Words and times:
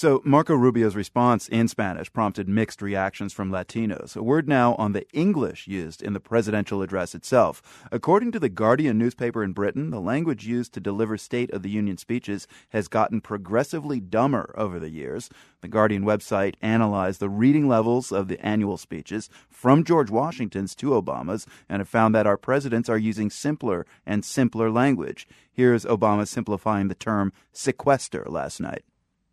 So, 0.00 0.22
Marco 0.24 0.54
Rubio's 0.54 0.94
response 0.94 1.48
in 1.48 1.66
Spanish 1.66 2.12
prompted 2.12 2.48
mixed 2.48 2.80
reactions 2.80 3.32
from 3.32 3.50
Latinos. 3.50 4.16
A 4.16 4.22
word 4.22 4.48
now 4.48 4.76
on 4.76 4.92
the 4.92 5.04
English 5.12 5.66
used 5.66 6.04
in 6.04 6.12
the 6.12 6.20
presidential 6.20 6.82
address 6.82 7.16
itself. 7.16 7.60
According 7.90 8.30
to 8.30 8.38
the 8.38 8.48
Guardian 8.48 8.96
newspaper 8.96 9.42
in 9.42 9.54
Britain, 9.54 9.90
the 9.90 10.00
language 10.00 10.46
used 10.46 10.72
to 10.74 10.80
deliver 10.80 11.18
State 11.18 11.50
of 11.50 11.64
the 11.64 11.70
Union 11.70 11.96
speeches 11.96 12.46
has 12.68 12.86
gotten 12.86 13.20
progressively 13.20 13.98
dumber 13.98 14.54
over 14.56 14.78
the 14.78 14.90
years. 14.90 15.30
The 15.62 15.66
Guardian 15.66 16.04
website 16.04 16.54
analyzed 16.62 17.18
the 17.18 17.28
reading 17.28 17.66
levels 17.66 18.12
of 18.12 18.28
the 18.28 18.40
annual 18.40 18.76
speeches 18.76 19.28
from 19.50 19.82
George 19.82 20.10
Washington's 20.10 20.76
to 20.76 20.90
Obama's 20.90 21.44
and 21.68 21.80
have 21.80 21.88
found 21.88 22.14
that 22.14 22.24
our 22.24 22.36
presidents 22.36 22.88
are 22.88 22.98
using 22.98 23.30
simpler 23.30 23.84
and 24.06 24.24
simpler 24.24 24.70
language. 24.70 25.26
Here's 25.52 25.84
Obama 25.84 26.28
simplifying 26.28 26.86
the 26.86 26.94
term 26.94 27.32
sequester 27.52 28.24
last 28.28 28.60
night. 28.60 28.84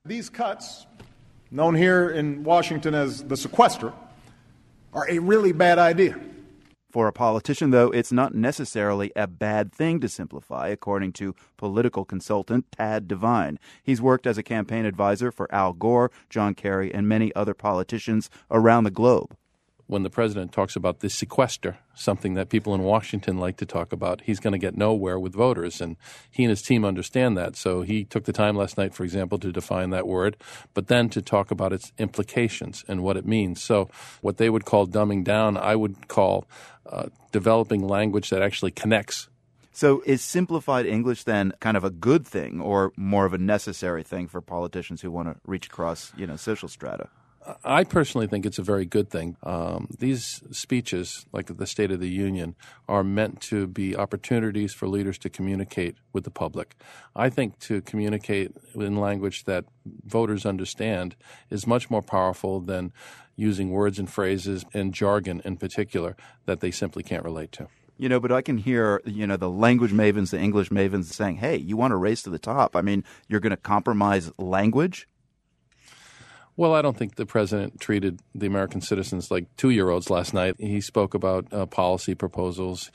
These 0.06 0.30
cuts, 0.30 0.86
known 1.50 1.74
here 1.74 2.12
in 2.12 2.44
Washington 2.44 2.94
as 2.94 3.24
the 3.24 3.36
sequester, 3.36 3.92
are 4.94 5.10
a 5.10 5.18
really 5.18 5.52
bad 5.52 5.80
idea. 5.80 6.20
For 6.92 7.08
a 7.08 7.12
politician, 7.12 7.72
though, 7.72 7.90
it's 7.90 8.12
not 8.12 8.36
necessarily 8.36 9.12
a 9.16 9.26
bad 9.26 9.74
thing 9.74 10.00
to 10.02 10.08
simplify, 10.08 10.68
according 10.68 11.14
to 11.14 11.34
political 11.58 12.06
consultant 12.06 12.72
Tad 12.72 13.08
Devine. 13.08 13.58
He's 13.82 14.00
worked 14.00 14.28
as 14.28 14.38
a 14.38 14.44
campaign 14.44 14.86
advisor 14.86 15.32
for 15.32 15.54
Al 15.54 15.74
Gore, 15.74 16.12
John 16.30 16.54
Kerry, 16.54 16.94
and 16.94 17.10
many 17.10 17.34
other 17.34 17.56
politicians 17.56 18.30
around 18.52 18.84
the 18.84 18.92
globe 18.92 19.36
when 19.88 20.04
the 20.04 20.10
president 20.10 20.52
talks 20.52 20.76
about 20.76 21.00
the 21.00 21.10
sequester, 21.10 21.78
something 21.94 22.34
that 22.34 22.50
people 22.50 22.74
in 22.74 22.82
Washington 22.82 23.38
like 23.38 23.58
to 23.58 23.66
talk 23.66 23.94
about, 23.94 24.22
he's 24.22 24.40
going 24.40 24.54
to 24.54 24.58
get 24.60 24.76
nowhere 24.76 25.20
with 25.20 25.34
voters. 25.34 25.80
And 25.80 25.96
he 26.32 26.44
and 26.44 26.50
his 26.50 26.62
team 26.62 26.84
understand 26.84 27.38
that. 27.38 27.56
So 27.56 27.82
he 27.82 28.04
took 28.04 28.26
the 28.26 28.34
time 28.34 28.56
last 28.56 28.78
night, 28.78 28.96
for 28.96 29.04
example, 29.04 29.38
to 29.40 29.52
define 29.52 29.92
that 29.92 30.08
word, 30.08 30.38
but 30.74 30.88
then 30.88 31.10
to 31.10 31.22
talk 31.22 31.52
about 31.52 31.72
its 31.72 31.92
implications 32.00 32.84
and 32.88 33.04
what 33.04 33.18
it 33.18 33.26
means. 33.26 33.62
So 33.62 33.90
what 34.22 34.38
they 34.38 34.50
would 34.50 34.66
call 34.66 34.88
dumbing 34.88 35.24
down, 35.24 35.56
I 35.56 35.76
would 35.76 36.08
call 36.08 36.48
uh, 36.88 37.08
developing 37.32 37.88
language 37.88 38.30
that 38.32 38.42
actually 38.42 38.72
connects 38.72 39.30
so 39.76 40.02
is 40.06 40.22
simplified 40.22 40.86
English 40.86 41.26
then 41.26 41.52
kind 41.60 41.76
of 41.76 41.84
a 41.84 41.90
good 41.90 42.26
thing 42.26 42.62
or 42.62 42.94
more 42.96 43.26
of 43.26 43.34
a 43.34 43.38
necessary 43.38 44.04
thing 44.04 44.30
for 44.30 44.40
politicians 44.40 45.02
who 45.02 45.12
want 45.12 45.28
to 45.28 45.36
reach 45.46 45.68
across, 45.68 46.14
you 46.16 46.26
know, 46.26 46.38
social 46.38 46.70
strata? 46.70 47.10
I 47.64 47.84
personally 47.84 48.28
think 48.28 48.46
it's 48.46 48.60
a 48.60 48.64
very 48.64 48.86
good 48.86 49.10
thing. 49.10 49.38
Um, 49.44 49.88
these 50.00 50.42
speeches, 50.52 51.26
like 51.32 51.56
the 51.56 51.68
State 51.68 51.92
of 51.92 52.00
the 52.00 52.10
Union, 52.10 52.56
are 52.88 53.04
meant 53.04 53.42
to 53.42 53.68
be 53.68 53.96
opportunities 53.96 54.74
for 54.74 54.88
leaders 54.88 55.18
to 55.20 55.30
communicate 55.30 55.98
with 56.14 56.24
the 56.24 56.32
public. 56.32 56.76
I 57.16 57.30
think 57.30 57.60
to 57.60 57.82
communicate 57.82 58.56
in 58.74 58.98
language 58.98 59.44
that 59.46 59.66
voters 60.06 60.46
understand 60.46 61.16
is 61.50 61.68
much 61.68 61.90
more 61.90 62.02
powerful 62.02 62.60
than 62.60 62.92
using 63.36 63.70
words 63.70 64.00
and 64.00 64.10
phrases 64.10 64.66
and 64.74 64.94
jargon 64.94 65.42
in 65.46 65.58
particular 65.58 66.16
that 66.46 66.62
they 66.62 66.72
simply 66.72 67.04
can't 67.04 67.24
relate 67.24 67.52
to. 67.54 67.68
You 67.98 68.10
know, 68.10 68.20
but 68.20 68.32
I 68.32 68.42
can 68.42 68.58
hear, 68.58 69.02
you 69.06 69.26
know, 69.26 69.38
the 69.38 69.50
language 69.50 69.92
mavens, 69.92 70.32
the 70.32 70.40
English 70.40 70.70
mavens 70.70 71.06
saying, 71.06 71.38
hey, 71.38 71.56
you 71.56 71.78
want 71.78 71.92
to 71.92 71.96
race 71.96 72.24
to 72.24 72.30
the 72.30 72.40
top. 72.40 72.76
I 72.76 72.82
mean, 72.82 73.06
you're 73.30 73.40
going 73.40 73.52
to 73.52 73.58
compromise 73.58 74.32
language? 74.38 75.08
Well, 76.58 76.74
I 76.74 76.82
don't 76.82 76.96
think 76.96 77.16
the 77.16 77.26
president 77.26 77.82
treated 77.82 78.22
the 78.34 78.48
American 78.48 78.80
citizens 78.80 79.30
like 79.30 79.46
two 79.58 79.72
year 79.72 79.90
olds 79.90 80.10
last 80.10 80.34
night. 80.34 80.56
He 80.58 80.80
spoke 80.80 81.14
about 81.14 81.52
uh, 81.52 81.66
policy 81.66 82.16
proposals. 82.16 82.92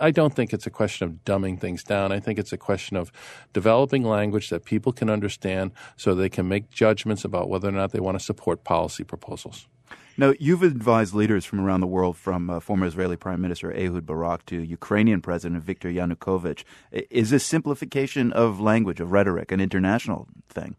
I 0.00 0.10
don't 0.10 0.34
think 0.34 0.52
it's 0.52 0.66
a 0.66 0.70
question 0.70 1.06
of 1.06 1.24
dumbing 1.24 1.60
things 1.60 1.84
down. 1.84 2.12
I 2.12 2.18
think 2.18 2.38
it's 2.38 2.52
a 2.52 2.56
question 2.56 2.96
of 2.96 3.12
developing 3.52 4.04
language 4.04 4.48
that 4.50 4.64
people 4.64 4.92
can 4.92 5.10
understand 5.10 5.72
so 5.96 6.14
they 6.14 6.30
can 6.30 6.48
make 6.48 6.70
judgments 6.70 7.24
about 7.24 7.48
whether 7.48 7.68
or 7.68 7.72
not 7.72 7.92
they 7.92 8.00
want 8.00 8.18
to 8.18 8.24
support 8.24 8.64
policy 8.64 9.04
proposals. 9.04 9.68
Now, 10.16 10.32
you've 10.38 10.62
advised 10.62 11.12
leaders 11.12 11.44
from 11.44 11.60
around 11.60 11.80
the 11.80 11.88
world, 11.88 12.16
from 12.16 12.48
uh, 12.48 12.60
former 12.60 12.86
Israeli 12.86 13.16
Prime 13.16 13.40
Minister 13.40 13.72
Ehud 13.72 14.06
Barak 14.06 14.46
to 14.46 14.62
Ukrainian 14.62 15.20
President 15.20 15.62
Viktor 15.62 15.90
Yanukovych. 15.90 16.64
Is 16.90 17.30
this 17.30 17.44
simplification 17.44 18.32
of 18.32 18.60
language, 18.60 19.00
of 19.00 19.12
rhetoric, 19.12 19.52
an 19.52 19.60
international 19.60 20.28
thing? 20.48 20.76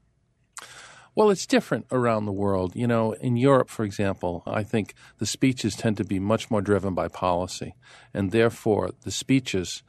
Well, 1.15 1.29
it's 1.29 1.45
different 1.45 1.85
around 1.93 2.25
the 2.25 2.33
world. 2.33 2.75
You 2.75 2.87
know, 2.87 3.13
in 3.13 3.37
Europe, 3.37 3.69
for 3.69 3.85
example, 3.85 4.43
I 4.45 4.63
think 4.63 4.93
the 5.17 5.25
speeches 5.25 5.73
tend 5.73 5.95
to 5.97 6.03
be 6.03 6.19
much 6.19 6.51
more 6.51 6.61
driven 6.61 6.93
by 6.93 7.07
policy, 7.07 7.73
and 8.13 8.31
therefore 8.31 8.91
the 9.03 9.11
speeches 9.11 9.81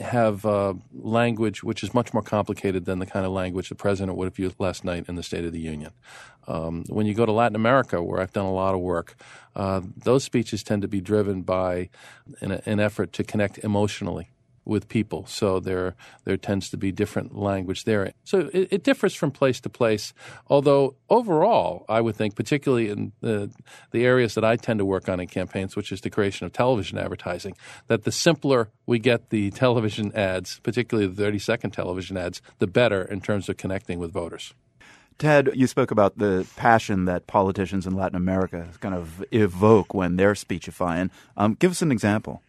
have 0.00 0.46
uh, 0.46 0.74
language 0.94 1.62
which 1.64 1.82
is 1.82 1.92
much 1.92 2.14
more 2.14 2.22
complicated 2.22 2.84
than 2.86 2.98
the 2.98 3.04
kind 3.04 3.26
of 3.26 3.32
language 3.32 3.68
the 3.68 3.74
president 3.74 4.16
would 4.16 4.26
have 4.26 4.38
used 4.38 4.58
last 4.58 4.84
night 4.84 5.04
in 5.06 5.16
the 5.16 5.22
State 5.22 5.44
of 5.44 5.52
the 5.52 5.60
Union. 5.60 5.92
Um, 6.46 6.84
when 6.88 7.04
you 7.04 7.12
go 7.12 7.26
to 7.26 7.32
Latin 7.32 7.56
America, 7.56 8.02
where 8.02 8.20
I've 8.20 8.32
done 8.32 8.46
a 8.46 8.52
lot 8.52 8.74
of 8.74 8.80
work, 8.80 9.16
uh, 9.54 9.82
those 9.96 10.24
speeches 10.24 10.62
tend 10.62 10.80
to 10.80 10.88
be 10.88 11.02
driven 11.02 11.42
by 11.42 11.90
an, 12.40 12.52
an 12.52 12.80
effort 12.80 13.12
to 13.14 13.24
connect 13.24 13.58
emotionally 13.58 14.30
with 14.68 14.88
people. 14.88 15.26
So 15.26 15.58
there 15.58 15.94
there 16.24 16.36
tends 16.36 16.70
to 16.70 16.76
be 16.76 16.92
different 16.92 17.36
language 17.36 17.84
there. 17.84 18.12
So 18.24 18.50
it, 18.52 18.68
it, 18.70 18.82
differs 18.84 19.14
from 19.14 19.30
place 19.30 19.60
to 19.60 19.68
place. 19.68 20.12
Although 20.48 20.94
overall, 21.08 21.84
I 21.88 22.00
would 22.00 22.16
think, 22.16 22.36
particularly 22.36 22.90
in 22.90 23.12
the 23.20 23.50
the 23.90 24.04
areas 24.04 24.34
that 24.34 24.44
I 24.44 24.56
tend 24.56 24.78
to 24.78 24.84
work 24.84 25.08
on 25.08 25.20
in 25.20 25.26
campaigns, 25.26 25.74
which 25.74 25.90
is 25.90 26.00
the 26.02 26.10
creation 26.10 26.46
of 26.46 26.52
television 26.52 26.98
advertising, 26.98 27.56
that 27.86 28.04
the 28.04 28.12
simpler 28.12 28.70
we 28.86 28.98
get 28.98 29.30
the 29.30 29.50
television 29.50 30.12
ads, 30.14 30.60
particularly 30.60 31.08
the 31.08 31.22
thirty 31.22 31.38
second 31.38 31.70
television 31.70 32.16
ads, 32.16 32.42
the 32.58 32.66
better 32.66 33.02
in 33.02 33.20
terms 33.20 33.48
of 33.48 33.56
connecting 33.56 33.98
with 33.98 34.12
voters. 34.12 34.54
Ted, 35.18 35.50
you 35.54 35.66
spoke 35.66 35.90
about 35.90 36.18
the 36.18 36.46
passion 36.56 37.06
that 37.06 37.26
politicians 37.26 37.88
in 37.88 37.94
Latin 37.94 38.14
America 38.14 38.68
kind 38.78 38.94
of 38.94 39.24
evoke 39.32 39.92
when 39.92 40.14
they're 40.14 40.36
speechifying. 40.36 41.10
Um, 41.36 41.54
give 41.54 41.72
us 41.72 41.82
an 41.82 41.90
example 41.90 42.40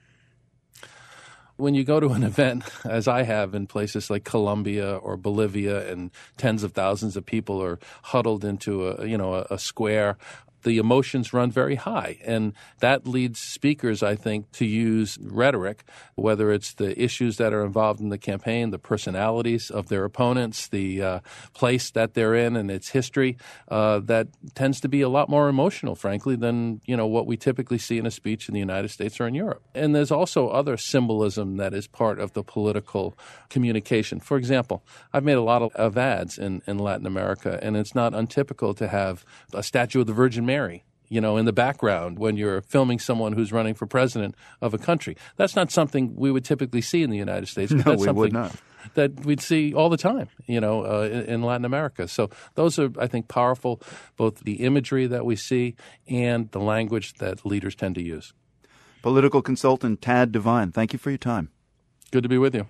when 1.59 1.75
you 1.75 1.83
go 1.83 1.99
to 1.99 2.09
an 2.09 2.23
event, 2.33 2.63
as 2.85 3.07
I 3.07 3.23
have 3.23 3.53
in 3.53 3.67
places 3.67 4.09
like 4.09 4.23
Colombia 4.23 4.95
or 4.95 5.17
Bolivia, 5.17 5.91
and 5.91 6.11
tens 6.37 6.63
of 6.63 6.73
thousands 6.73 7.17
of 7.17 7.25
people 7.25 7.61
are 7.61 7.79
huddled 8.03 8.45
into 8.45 8.87
a 8.87 9.05
you 9.05 9.17
know 9.17 9.35
a, 9.35 9.47
a 9.51 9.59
square 9.59 10.17
the 10.63 10.77
emotions 10.77 11.33
run 11.33 11.51
very 11.51 11.75
high. 11.75 12.17
And 12.25 12.53
that 12.79 13.07
leads 13.07 13.39
speakers, 13.39 14.03
I 14.03 14.15
think, 14.15 14.51
to 14.53 14.65
use 14.65 15.17
rhetoric, 15.21 15.83
whether 16.15 16.51
it's 16.51 16.73
the 16.73 16.99
issues 17.01 17.37
that 17.37 17.53
are 17.53 17.63
involved 17.63 17.99
in 17.99 18.09
the 18.09 18.17
campaign, 18.17 18.71
the 18.71 18.79
personalities 18.79 19.69
of 19.69 19.87
their 19.87 20.05
opponents, 20.05 20.67
the 20.67 21.01
uh, 21.01 21.19
place 21.53 21.91
that 21.91 22.13
they're 22.13 22.35
in 22.35 22.55
and 22.55 22.69
its 22.69 22.89
history, 22.89 23.37
uh, 23.69 23.99
that 23.99 24.27
tends 24.55 24.79
to 24.81 24.87
be 24.87 25.01
a 25.01 25.09
lot 25.09 25.29
more 25.29 25.49
emotional, 25.49 25.95
frankly, 25.95 26.35
than, 26.35 26.81
you 26.85 26.95
know, 26.95 27.07
what 27.07 27.25
we 27.25 27.37
typically 27.37 27.77
see 27.77 27.97
in 27.97 28.05
a 28.05 28.11
speech 28.11 28.47
in 28.47 28.53
the 28.53 28.59
United 28.59 28.89
States 28.89 29.19
or 29.19 29.27
in 29.27 29.33
Europe. 29.33 29.61
And 29.73 29.95
there's 29.95 30.11
also 30.11 30.49
other 30.49 30.77
symbolism 30.77 31.57
that 31.57 31.73
is 31.73 31.87
part 31.87 32.19
of 32.19 32.33
the 32.33 32.43
political 32.43 33.17
communication. 33.49 34.19
For 34.19 34.37
example, 34.37 34.83
I've 35.13 35.23
made 35.23 35.33
a 35.37 35.41
lot 35.41 35.61
of, 35.61 35.75
of 35.75 35.97
ads 35.97 36.37
in, 36.37 36.61
in 36.67 36.79
Latin 36.79 37.05
America, 37.05 37.59
and 37.61 37.77
it's 37.77 37.95
not 37.95 38.13
untypical 38.13 38.73
to 38.75 38.87
have 38.87 39.25
a 39.53 39.63
statue 39.63 40.01
of 40.01 40.07
the 40.07 40.13
Virgin 40.13 40.45
Mary 40.49 40.83
you 41.09 41.19
know, 41.19 41.37
in 41.37 41.45
the 41.45 41.53
background 41.53 42.19
when 42.19 42.37
you're 42.37 42.61
filming 42.61 42.99
someone 42.99 43.33
who's 43.33 43.51
running 43.51 43.73
for 43.73 43.85
president 43.87 44.35
of 44.61 44.73
a 44.73 44.77
country. 44.77 45.17
That's 45.35 45.55
not 45.55 45.71
something 45.71 46.15
we 46.15 46.31
would 46.31 46.45
typically 46.45 46.81
see 46.81 47.03
in 47.03 47.09
the 47.09 47.17
United 47.17 47.47
States. 47.47 47.71
no, 47.71 47.81
that's 47.81 48.05
we 48.05 48.11
would 48.11 48.33
not. 48.33 48.55
That 48.93 49.25
we'd 49.25 49.41
see 49.41 49.73
all 49.73 49.89
the 49.89 49.97
time, 49.97 50.29
you 50.45 50.61
know, 50.61 50.85
uh, 50.85 51.09
in, 51.11 51.21
in, 51.23 51.41
Latin 51.41 51.65
America. 51.65 52.07
So 52.07 52.29
those 52.55 52.79
are, 52.79 52.89
I 52.97 53.07
think, 53.07 53.27
powerful, 53.27 53.81
both 54.15 54.39
the 54.39 54.63
imagery 54.63 55.05
that 55.07 55.25
we 55.25 55.35
see 55.35 55.75
and 56.07 56.49
the 56.51 56.59
language 56.59 57.15
that 57.15 57.45
leaders 57.45 57.75
tend 57.75 57.95
to 57.95 58.01
use. 58.01 58.33
Political 59.01 59.41
consultant 59.41 60.01
Tad 60.01 60.31
Devine, 60.31 60.71
thank 60.71 60.93
you 60.93 60.99
for 60.99 61.09
your 61.09 61.17
time. 61.17 61.49
Good 62.11 62.23
to 62.23 62.29
be 62.29 62.37
with 62.37 62.55
you. 62.55 62.67